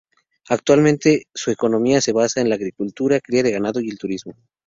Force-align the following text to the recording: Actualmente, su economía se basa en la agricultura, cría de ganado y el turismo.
Actualmente, 0.49 1.27
su 1.31 1.51
economía 1.51 2.01
se 2.01 2.11
basa 2.11 2.41
en 2.41 2.49
la 2.49 2.55
agricultura, 2.55 3.19
cría 3.19 3.43
de 3.43 3.51
ganado 3.51 3.81
y 3.81 3.89
el 3.91 3.99
turismo. 3.99 4.33